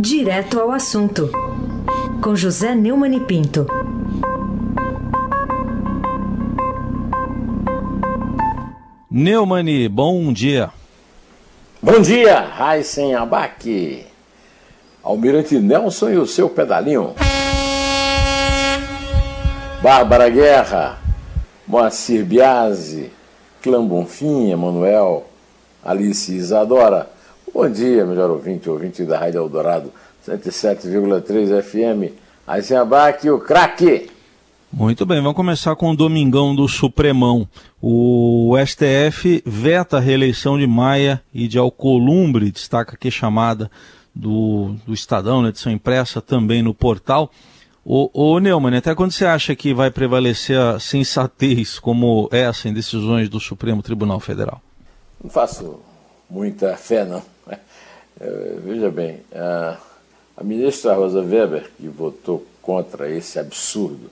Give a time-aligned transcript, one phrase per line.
[0.00, 1.28] Direto ao assunto,
[2.22, 3.66] com José Neumann e Pinto.
[9.10, 10.70] Neumani, bom dia.
[11.82, 14.06] Bom dia, Raíssen Abac,
[15.02, 17.14] Almirante Nelson e o seu pedalinho.
[19.82, 21.00] Bárbara Guerra,
[21.66, 23.10] Moacir Biasi,
[23.60, 25.26] Clã Bonfim, Emanuel,
[25.84, 27.17] Alice Isadora.
[27.60, 29.92] Bom dia, melhor ouvinte, ouvinte da Rádio Eldorado,
[30.24, 32.14] 107,3 FM.
[32.80, 34.08] Abac, o craque.
[34.72, 37.48] Muito bem, vamos começar com o Domingão do Supremão.
[37.82, 43.68] O STF veta a reeleição de Maia e de Alcolumbre, destaca aqui a chamada
[44.14, 47.28] do, do Estadão, né, edição impressa, também no portal.
[47.84, 52.72] O, o Neumann, até quando você acha que vai prevalecer a sensatez como essa em
[52.72, 54.62] decisões do Supremo Tribunal Federal?
[55.20, 55.87] Não faço
[56.28, 57.22] muita fé, não.
[58.20, 59.76] É, veja bem, a,
[60.36, 64.10] a ministra Rosa Weber, que votou contra esse absurdo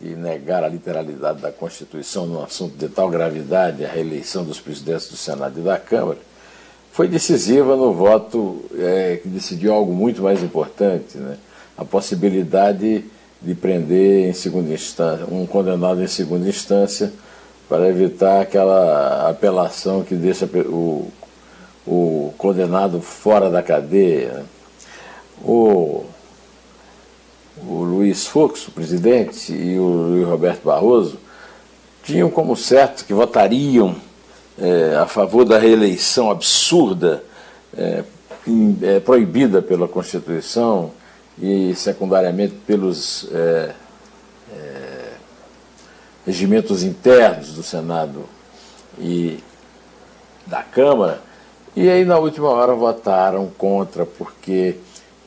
[0.00, 5.08] de negar a literalidade da Constituição num assunto de tal gravidade, a reeleição dos presidentes
[5.08, 6.18] do Senado e da Câmara,
[6.92, 11.36] foi decisiva no voto é, que decidiu algo muito mais importante, né?
[11.76, 13.04] a possibilidade
[13.40, 17.12] de prender em segunda instância, um condenado em segunda instância
[17.70, 21.08] para evitar aquela apelação que deixa o,
[21.86, 24.32] o condenado fora da cadeia.
[24.32, 24.44] Né?
[25.44, 26.04] O,
[27.64, 31.16] o Luiz Fux, o presidente, e o Luiz Roberto Barroso,
[32.02, 33.94] tinham como certo que votariam
[34.58, 37.22] é, a favor da reeleição absurda,
[37.76, 38.02] é,
[38.82, 40.90] é, proibida pela Constituição
[41.40, 43.74] e secundariamente pelos é,
[46.26, 48.24] regimentos internos do Senado
[48.98, 49.42] e
[50.46, 51.20] da Câmara,
[51.74, 54.76] e aí na última hora votaram contra, porque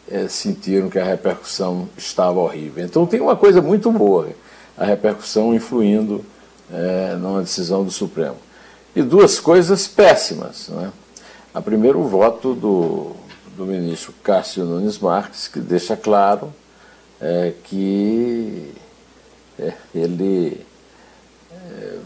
[0.09, 2.83] é, sentiram que a repercussão estava horrível.
[2.83, 4.29] Então tem uma coisa muito boa,
[4.77, 6.23] a repercussão influindo
[6.71, 8.37] é, numa decisão do Supremo.
[8.95, 10.69] E duas coisas péssimas.
[10.69, 10.91] Né?
[11.53, 13.15] A primeira, o voto do,
[13.55, 16.53] do ministro Cássio Nunes Marques, que deixa claro
[17.19, 18.71] é, que
[19.95, 20.65] ele
[21.73, 21.97] é,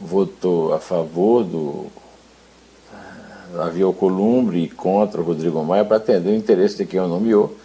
[0.00, 1.86] votou a favor do
[3.58, 7.56] havia o Columbre contra o Rodrigo Maia para atender o interesse de quem o nomeou,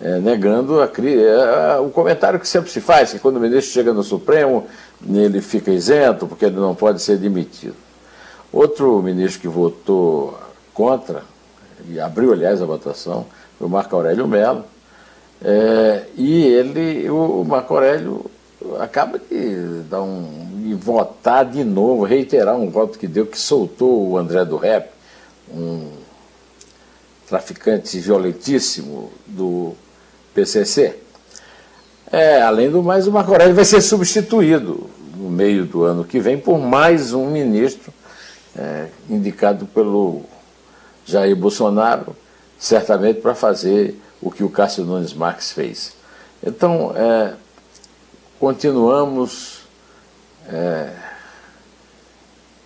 [0.00, 3.92] é, negando a, é, o comentário que sempre se faz, que quando o ministro chega
[3.92, 4.66] no Supremo,
[5.08, 7.76] ele fica isento, porque ele não pode ser demitido.
[8.52, 10.38] Outro ministro que votou
[10.74, 11.22] contra,
[11.88, 13.26] e abriu, aliás, a votação,
[13.58, 14.64] foi o Marco Aurélio Mello,
[15.42, 18.24] é, e ele, o Marco Aurélio,
[18.78, 24.10] acaba de dar um de votar de novo, reiterar um voto que deu, que soltou
[24.10, 24.88] o André do Rep,
[25.52, 25.90] um
[27.28, 29.74] traficante violentíssimo do
[30.32, 30.96] PCC.
[32.12, 36.20] É, além do mais, o Marco Aurélio vai ser substituído no meio do ano que
[36.20, 37.92] vem por mais um ministro
[38.56, 40.22] é, indicado pelo
[41.04, 42.16] Jair Bolsonaro,
[42.58, 45.94] certamente para fazer o que o Cássio Nunes Marques fez.
[46.44, 47.34] Então, é,
[48.38, 49.59] continuamos
[50.52, 50.90] é,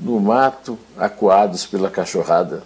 [0.01, 2.63] no mato, acuados pela cachorrada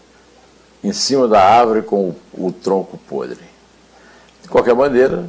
[0.82, 3.40] em cima da árvore com o, o tronco podre.
[4.42, 5.24] De qualquer maneira,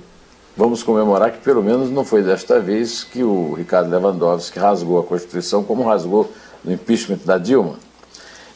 [0.55, 5.03] vamos comemorar que pelo menos não foi desta vez que o Ricardo Lewandowski rasgou a
[5.03, 6.31] Constituição como rasgou
[6.63, 7.75] no impeachment da Dilma.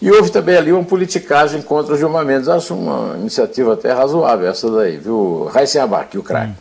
[0.01, 2.49] E houve também ali uma politicagem contra o Gilmar Mendes.
[2.49, 5.49] Acho uma iniciativa até razoável essa daí, viu?
[5.81, 6.53] Abac, o craque.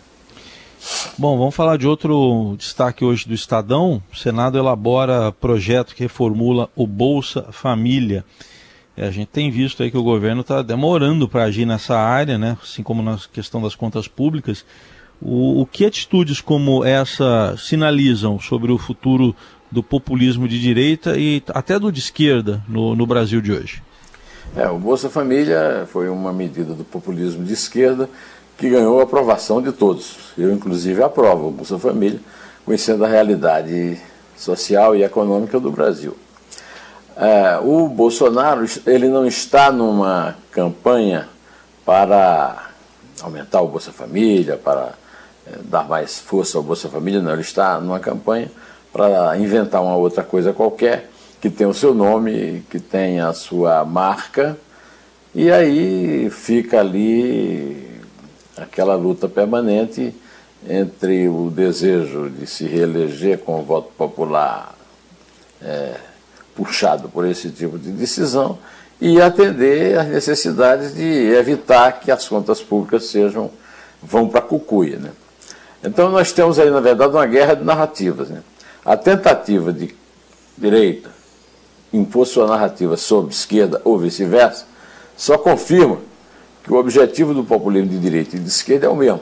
[1.16, 4.02] Bom, vamos falar de outro destaque hoje do Estadão.
[4.12, 8.24] O Senado elabora projeto que reformula o Bolsa Família.
[8.96, 12.36] É, a gente tem visto aí que o governo está demorando para agir nessa área,
[12.36, 12.58] né?
[12.62, 14.64] assim como na questão das contas públicas.
[15.20, 19.36] O, o, que atitudes como essa sinalizam sobre o futuro
[19.70, 23.82] do populismo de direita e até do de esquerda no, no Brasil de hoje?
[24.56, 28.10] É, o Bolsa Família foi uma medida do populismo de esquerda
[28.56, 30.16] que ganhou a aprovação de todos.
[30.36, 32.20] Eu, inclusive, aprovo o Bolsa Família,
[32.64, 34.00] conhecendo a realidade
[34.36, 36.16] social e econômica do Brasil.
[37.16, 41.28] É, o Bolsonaro ele não está numa campanha
[41.84, 42.70] para
[43.20, 44.94] aumentar o Bolsa Família, para
[45.46, 47.32] é, dar mais força ao Bolsa Família, não.
[47.32, 48.50] Ele está numa campanha
[48.92, 51.10] para inventar uma outra coisa qualquer
[51.40, 54.56] que tem o seu nome, que tem a sua marca,
[55.34, 57.91] e aí fica ali
[58.62, 60.14] aquela luta permanente
[60.68, 64.74] entre o desejo de se reeleger com o voto popular.
[65.60, 65.94] É,
[66.54, 68.58] puxado por esse tipo de decisão
[69.00, 73.50] e atender às necessidades de evitar que as contas públicas sejam
[74.02, 74.98] vão para a cucuia.
[74.98, 75.10] Né?
[75.82, 78.28] Então nós temos aí, na verdade, uma guerra de narrativas.
[78.28, 78.42] Né?
[78.84, 79.94] A tentativa de
[80.56, 81.10] direita
[81.92, 84.66] impor sua narrativa sobre esquerda ou vice-versa
[85.16, 85.98] só confirma
[86.62, 89.20] que o objetivo do populismo de direita e de esquerda é o mesmo: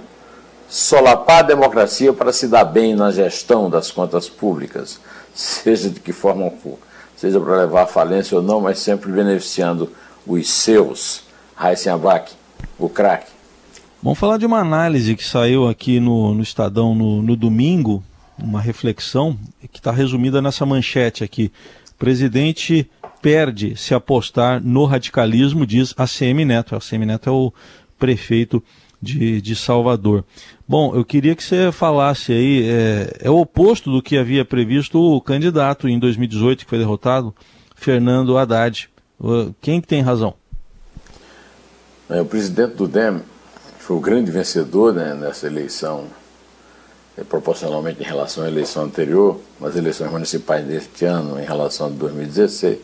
[0.69, 5.01] solapar a democracia para se dar bem na gestão das contas públicas,
[5.35, 6.79] seja de que forma for,
[7.17, 9.91] seja para levar à falência ou não, mas sempre beneficiando
[10.27, 11.29] os seus.
[11.93, 12.33] Abac,
[12.79, 13.31] o craque.
[14.03, 18.03] Vamos falar de uma análise que saiu aqui no, no Estadão no, no domingo,
[18.39, 19.37] uma reflexão
[19.71, 21.53] que está resumida nessa manchete aqui.
[21.99, 26.75] Presidente perde se apostar no radicalismo, diz a CM Neto.
[26.75, 27.52] A CM Neto é o
[27.99, 28.62] prefeito
[29.00, 30.25] de, de Salvador.
[30.69, 35.00] Bom, eu queria que você falasse aí, é, é o oposto do que havia previsto
[35.00, 37.34] o candidato em 2018, que foi derrotado,
[37.75, 38.90] Fernando Haddad.
[39.61, 40.34] Quem tem razão?
[42.08, 43.20] É, o presidente do DEM
[43.78, 46.06] foi o grande vencedor né, nessa eleição,
[47.17, 51.90] é, proporcionalmente em relação à eleição anterior, nas eleições municipais deste ano, em relação a
[51.90, 52.78] 2016,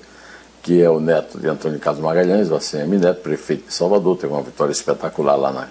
[0.66, 4.32] que é o neto de Antônio Carlos Magalhães, o ACM Neto, prefeito de Salvador, teve
[4.32, 5.68] uma vitória espetacular lá na,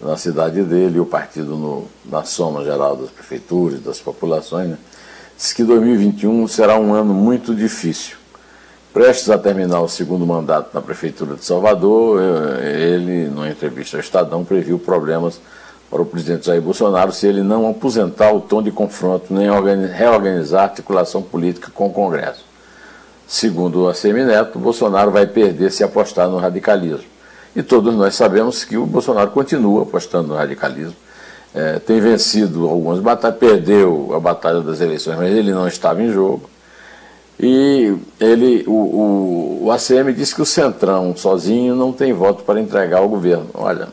[0.00, 4.78] na cidade dele, o partido no, na soma geral das prefeituras, das populações, né,
[5.36, 8.16] diz que 2021 será um ano muito difícil
[8.90, 12.18] prestes a terminar o segundo mandato na Prefeitura de Salvador,
[12.62, 15.40] ele, numa entrevista ao Estadão, previu problemas
[15.90, 19.48] para o presidente Jair Bolsonaro se ele não aposentar o tom de confronto nem
[19.88, 22.51] reorganizar a articulação política com o Congresso.
[23.26, 27.06] Segundo o ACM Neto, Bolsonaro vai perder se apostar no radicalismo.
[27.54, 30.96] E todos nós sabemos que o Bolsonaro continua apostando no radicalismo.
[31.54, 36.10] É, tem vencido algumas batalhas, perdeu a batalha das eleições, mas ele não estava em
[36.10, 36.48] jogo.
[37.38, 42.60] E ele, o, o, o ACM disse que o Centrão sozinho não tem voto para
[42.60, 43.48] entregar ao governo.
[43.54, 43.88] Olha,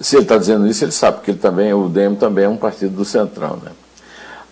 [0.00, 2.56] se ele está dizendo isso, ele sabe, porque ele também, o DEM também é um
[2.56, 3.58] partido do Centrão.
[3.62, 3.72] Né?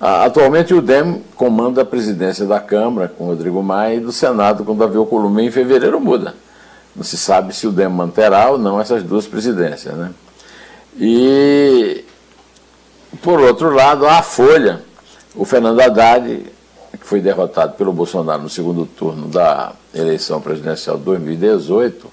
[0.06, 4.76] Atualmente o DEM comanda a presidência da Câmara com Rodrigo Maia e do Senado com
[4.76, 5.42] Davi Alcolumbre.
[5.42, 6.34] Em fevereiro muda.
[6.94, 9.94] Não se sabe se o DEM manterá ou não essas duas presidências.
[9.94, 10.10] Né?
[11.00, 12.04] E,
[13.22, 14.82] por outro lado, a Folha,
[15.34, 16.52] o Fernando Haddad
[16.98, 22.06] que foi derrotado pelo Bolsonaro no segundo turno da eleição presidencial de 2018,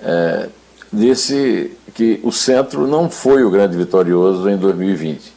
[0.00, 0.48] é,
[0.90, 5.33] disse que o centro não foi o grande vitorioso em 2020.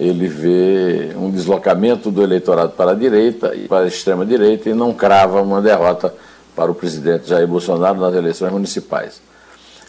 [0.00, 4.94] Ele vê um deslocamento do eleitorado para a direita e para a extrema-direita e não
[4.94, 6.12] crava uma derrota
[6.56, 9.20] para o presidente Jair Bolsonaro nas eleições municipais.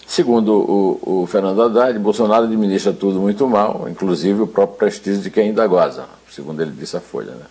[0.06, 5.32] Segundo o, o Fernando Haddad, Bolsonaro administra tudo muito mal, inclusive o próprio prestígio de
[5.32, 7.32] quem ainda goza, segundo ele disse a Folha.
[7.32, 7.46] Né?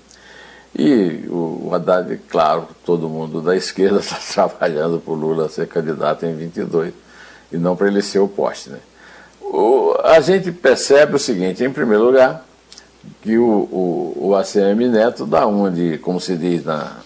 [0.79, 5.67] E o, o Haddad, claro, todo mundo da esquerda está trabalhando para o Lula ser
[5.69, 6.93] candidato em 22
[7.51, 8.69] e não para ele ser o poste.
[8.69, 8.79] Né?
[9.41, 12.45] O, a gente percebe o seguinte, em primeiro lugar,
[13.23, 16.99] que o, o, o ACM Neto dá uma de, como se diz na,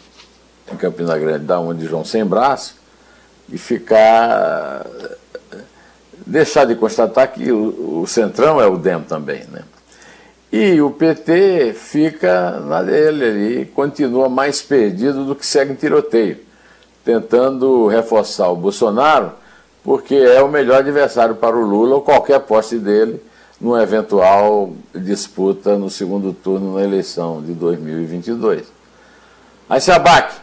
[0.72, 2.76] em Campina Grande, dá uma de João sem braço
[3.48, 4.86] e ficar
[6.26, 9.62] deixar de constatar que o, o Centrão é o DEM também, né?
[10.50, 16.38] E o PT fica na dele ali, continua mais perdido do que segue em tiroteio,
[17.04, 19.32] tentando reforçar o Bolsonaro,
[19.82, 23.20] porque é o melhor adversário para o Lula ou qualquer poste dele
[23.60, 28.72] numa eventual disputa no segundo turno na eleição de 2022.
[29.68, 30.36] Aí se abaque.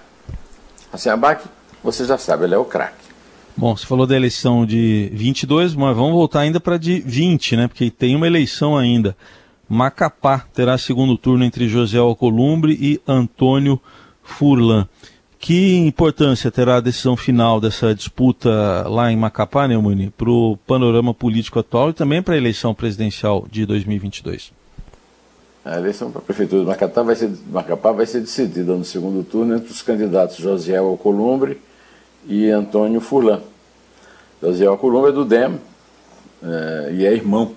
[0.91, 1.48] A se abaque,
[1.84, 3.12] você já sabe, ele é o craque.
[3.56, 7.68] Bom, você falou da eleição de 22, mas vamos voltar ainda para de 20, né?
[7.68, 9.15] Porque tem uma eleição ainda.
[9.70, 13.80] Macapá terá segundo turno entre José Alcolumbre e Antônio
[14.24, 14.88] Furlan.
[15.41, 21.15] Que importância terá a decisão final dessa disputa lá em Macapá, Neumani, para o panorama
[21.15, 24.53] político atual e também para a eleição presidencial de 2022?
[25.65, 29.24] A eleição para a Prefeitura de Macapá vai, ser, Macapá vai ser decidida no segundo
[29.24, 31.60] turno entre os candidatos José Alcolumbre
[32.27, 33.41] e Antônio Furlan.
[34.43, 35.60] José Alcolumbre é do DEM
[36.43, 37.55] é, e é irmão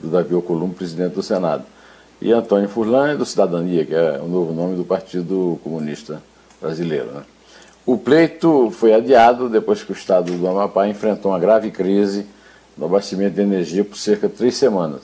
[0.00, 1.64] do Davi Alcolumbre, presidente do Senado.
[2.18, 6.22] E Antônio Furlan é do Cidadania, que é o novo nome do Partido Comunista
[6.66, 7.12] Brasileiro.
[7.12, 7.22] Né?
[7.84, 12.26] O pleito foi adiado depois que o estado do Amapá enfrentou uma grave crise
[12.76, 15.02] no abastecimento de energia por cerca de três semanas.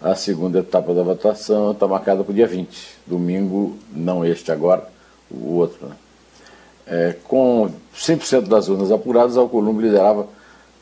[0.00, 4.88] A segunda etapa da votação está marcada para o dia 20, domingo, não este agora,
[5.30, 5.86] o outro.
[5.86, 5.96] Né?
[6.86, 10.26] É, com 100% das urnas apuradas, Alcolumbre liderava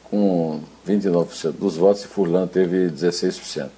[0.05, 3.69] com 29% dos votos e Furlan teve 16%.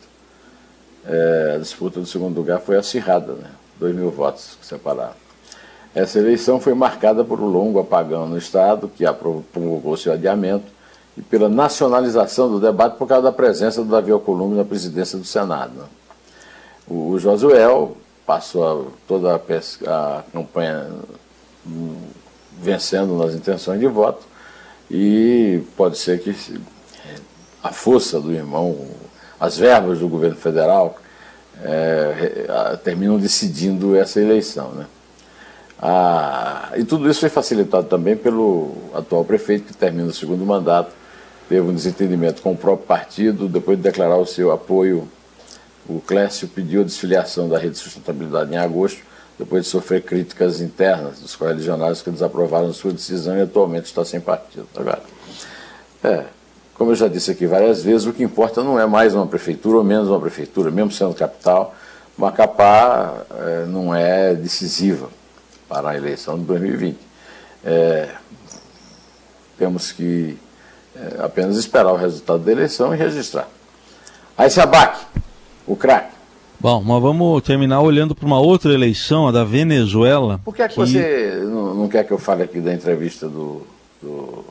[1.07, 3.50] É, a disputa do segundo lugar foi acirrada, né?
[3.78, 5.27] 2 mil votos que separaram.
[5.98, 9.04] Essa eleição foi marcada por um longo apagão no Estado, que
[9.52, 10.66] provocou seu adiamento,
[11.16, 15.24] e pela nacionalização do debate por causa da presença do Davi Alcolumbre na presidência do
[15.24, 15.88] Senado.
[16.86, 20.86] O Josuel passou toda a, pesca, a campanha
[21.66, 21.96] hum,
[22.60, 24.24] vencendo nas intenções de voto,
[24.88, 26.32] e pode ser que
[27.60, 28.86] a força do irmão,
[29.40, 30.96] as verbas do governo federal,
[31.60, 34.70] é, terminam decidindo essa eleição.
[34.70, 34.86] Né?
[35.80, 40.92] Ah, e tudo isso foi facilitado também pelo atual prefeito, que termina o segundo mandato,
[41.49, 45.08] teve um desentendimento com o próprio partido, depois de declarar o seu apoio,
[45.88, 49.00] o Clécio pediu a desfiliação da Rede de Sustentabilidade em agosto,
[49.38, 54.20] depois de sofrer críticas internas dos correligionários que desaprovaram sua decisão e atualmente está sem
[54.20, 54.66] partido.
[54.76, 55.00] Agora,
[56.02, 56.25] é,
[56.75, 59.78] como eu já disse aqui várias vezes, o que importa não é mais uma prefeitura
[59.78, 61.73] ou menos uma prefeitura, mesmo sendo capital,
[62.16, 65.08] Macapá é, não é decisiva
[65.68, 66.96] para a eleição de 2020.
[67.64, 68.08] É,
[69.58, 70.38] temos que
[70.96, 73.48] é, apenas esperar o resultado da eleição e registrar.
[74.37, 75.04] Aí se abaque,
[75.66, 76.16] o craque.
[76.60, 80.40] Bom, mas vamos terminar olhando para uma outra eleição, a da Venezuela.
[80.44, 80.80] Por que, é que, que...
[80.80, 83.62] você não, não, quer que eu fale aqui da entrevista do.
[84.00, 84.44] Do,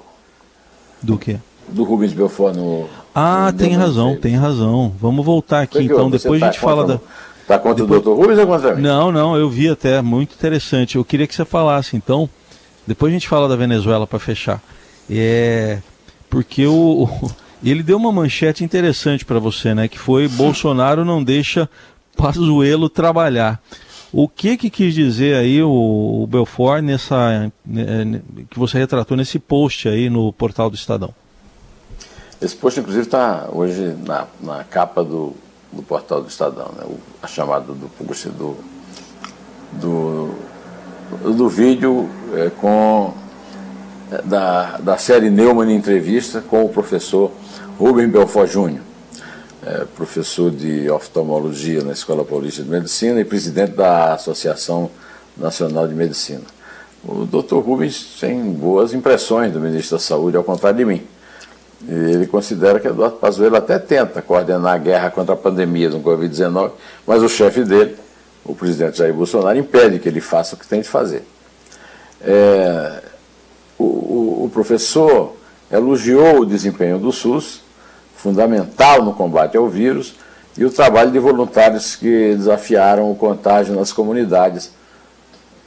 [1.02, 1.38] do quê?
[1.68, 2.88] do Rubens Belfort no.
[3.14, 4.94] Ah, no tem razão, tem razão.
[5.00, 7.00] Vamos voltar aqui então, depois tá a gente fala da.
[7.48, 8.02] Está contra depois...
[8.02, 8.82] o doutor Rubens ou contra mim?
[8.82, 10.98] Não, não, eu vi até, muito interessante.
[10.98, 12.30] Eu queria que você falasse então.
[12.86, 14.62] Depois a gente fala da Venezuela para fechar.
[15.10, 15.80] É.
[16.30, 17.08] Porque o,
[17.64, 19.88] ele deu uma manchete interessante para você, né?
[19.88, 21.70] Que foi Bolsonaro não deixa
[22.18, 23.62] Pazuello trabalhar.
[24.12, 29.40] O que que quis dizer aí o, o Belfort nessa né, que você retratou nesse
[29.40, 31.16] post aí no portal do Estadão?
[32.42, 35.34] Esse post, inclusive, está hoje na, na capa do,
[35.78, 36.84] do portal do Estadão, né?
[37.22, 38.58] a chamada do, do,
[39.74, 43.14] do, do vídeo é, com,
[44.12, 47.32] é, da, da série Neumann Entrevista com o professor
[47.78, 48.82] Rubem Belfort Júnior,
[49.64, 54.90] é, professor de oftalmologia na Escola Paulista de Medicina e presidente da Associação
[55.38, 56.42] Nacional de Medicina.
[57.06, 61.06] O doutor Rubens tem boas impressões do ministro da Saúde, ao contrário de mim.
[61.86, 66.72] Ele considera que Eduardo Pazuello até tenta coordenar a guerra contra a pandemia do Covid-19,
[67.06, 67.96] mas o chefe dele,
[68.44, 71.24] o presidente Jair Bolsonaro, impede que ele faça o que tem de fazer.
[72.22, 73.04] É,
[73.78, 75.36] o, o, o professor
[75.72, 77.62] elogiou o desempenho do SUS,
[78.16, 80.16] fundamental no combate ao vírus,
[80.58, 84.72] e o trabalho de voluntários que desafiaram o contágio nas comunidades,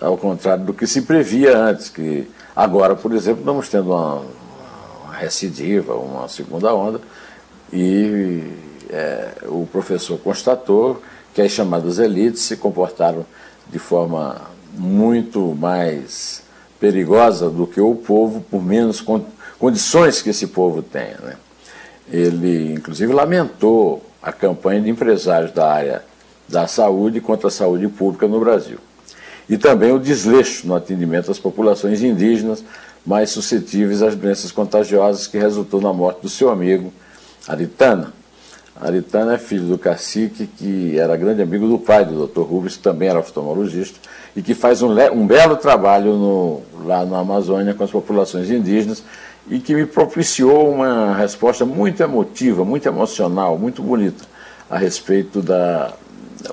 [0.00, 4.22] ao contrário do que se previa antes, que agora, por exemplo, estamos tendo uma
[5.20, 7.00] recidiva, uma segunda onda,
[7.72, 8.42] e
[8.88, 11.00] é, o professor constatou
[11.34, 13.24] que as chamadas elites se comportaram
[13.70, 14.40] de forma
[14.74, 16.42] muito mais
[16.80, 19.04] perigosa do que o povo, por menos
[19.58, 21.18] condições que esse povo tenha.
[21.22, 21.36] Né?
[22.10, 26.02] Ele, inclusive, lamentou a campanha de empresários da área
[26.48, 28.78] da saúde contra a saúde pública no Brasil.
[29.48, 32.64] E também o desleixo no atendimento às populações indígenas,
[33.04, 36.92] mais suscetíveis às doenças contagiosas que resultou na morte do seu amigo
[37.48, 38.12] Aritana.
[38.80, 42.40] Aritana é filho do cacique, que era grande amigo do pai do Dr.
[42.40, 43.98] Rubens, que também era oftalmologista,
[44.34, 49.02] e que faz um, um belo trabalho no, lá na Amazônia com as populações indígenas,
[49.48, 54.24] e que me propiciou uma resposta muito emotiva, muito emocional, muito bonita
[54.70, 55.92] a respeito da,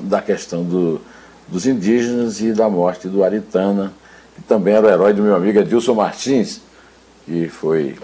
[0.01, 1.00] da questão do,
[1.48, 3.94] dos indígenas e da morte do Aritana
[4.38, 6.62] que também era herói do meu amigo Edilson Martins,
[7.25, 7.98] que foi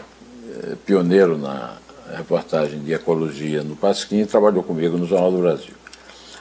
[0.64, 1.76] é, pioneiro na
[2.18, 5.74] reportagem de ecologia no Pasquim e trabalhou comigo no Jornal do Brasil.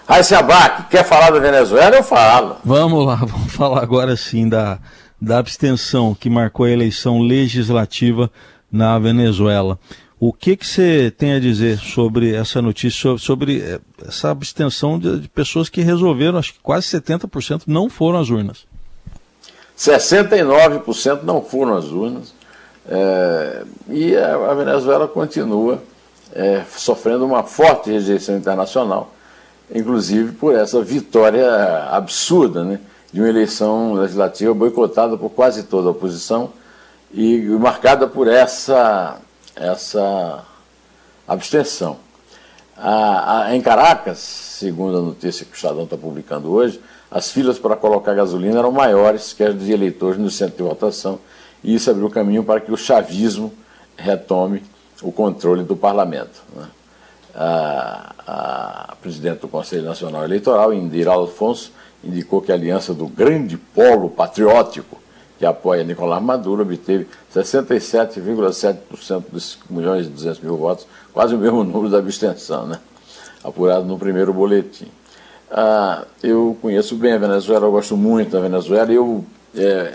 [0.08, 1.94] Aí se abaque, quer falar da Venezuela?
[1.94, 2.56] Eu falo.
[2.64, 4.78] Vamos lá, vamos falar agora sim da,
[5.20, 8.30] da abstenção que marcou a eleição legislativa
[8.70, 9.78] na Venezuela.
[10.18, 14.98] O que, que você tem a dizer sobre essa notícia, sobre, sobre eh, essa abstenção
[14.98, 18.64] de, de pessoas que resolveram, acho que quase 70% não foram às urnas?
[19.82, 22.32] 69% não foram às urnas.
[22.88, 25.82] É, e a, Venezuela continua
[26.32, 29.12] é, sofrendo uma forte rejeição internacional,
[29.72, 31.48] inclusive por essa vitória
[31.90, 32.80] absurda né,
[33.12, 36.50] de uma eleição legislativa boicotada por quase toda a oposição
[37.12, 39.16] e marcada por essa,
[39.54, 40.44] essa
[41.26, 41.98] abstenção.
[43.50, 48.14] Em Caracas, segundo a notícia que o Estadão está publicando hoje, as filas para colocar
[48.14, 51.18] gasolina eram maiores que as de eleitores no centro de votação,
[51.62, 53.52] e isso abriu caminho para que o chavismo
[53.96, 54.62] retome
[55.02, 56.42] o controle do parlamento.
[56.56, 56.66] Né?
[57.34, 58.14] a,
[58.90, 61.72] a presidente do Conselho Nacional Eleitoral, Indira Alfonso,
[62.04, 65.00] indicou que a aliança do grande polo patriótico
[65.42, 71.38] que apoia Nicolás Maduro obteve 67,7% dos 5 milhões e 200 mil votos, quase o
[71.38, 72.78] mesmo número da abstenção, né?
[73.42, 74.86] apurado no primeiro boletim.
[75.50, 78.92] Ah, eu conheço bem a Venezuela, eu gosto muito da Venezuela.
[78.92, 79.24] Eu
[79.56, 79.94] é,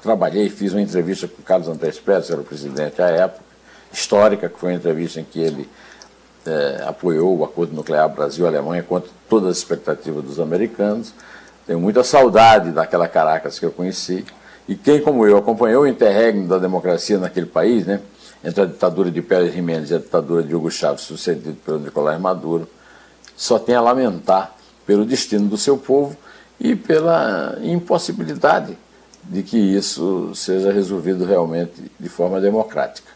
[0.00, 3.42] trabalhei, fiz uma entrevista com o Carlos Andrés Pérez, era o presidente à época,
[3.92, 5.68] histórica, que foi uma entrevista em que ele
[6.46, 11.12] é, apoiou o acordo nuclear Brasil-Alemanha contra todas as expectativas dos americanos.
[11.66, 14.24] Tenho muita saudade daquela Caracas que eu conheci.
[14.68, 18.00] E quem, como eu, acompanhou o interregno da democracia naquele país, né,
[18.42, 22.20] entre a ditadura de Pérez Jiménez e a ditadura de Hugo Chávez, sucedido pelo Nicolás
[22.20, 22.68] Maduro,
[23.36, 24.54] só tem a lamentar
[24.86, 26.16] pelo destino do seu povo
[26.60, 28.76] e pela impossibilidade
[29.24, 33.10] de que isso seja resolvido realmente de forma democrática.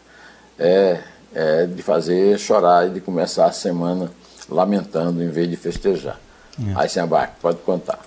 [0.57, 0.99] É,
[1.33, 4.11] é de fazer chorar e de começar a semana
[4.49, 6.19] lamentando em vez de festejar.
[6.59, 6.73] É.
[6.75, 7.99] Aí, sem abarque, pode contar.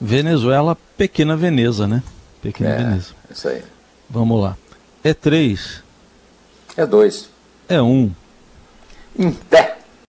[0.00, 2.02] Venezuela, pequena Veneza, né?
[2.46, 3.14] Pequena é, Veneza.
[3.28, 3.62] Isso aí.
[4.08, 4.56] Vamos lá.
[5.02, 5.82] É três.
[6.76, 7.28] É dois.
[7.68, 8.12] É um.
[9.18, 9.78] Em pé.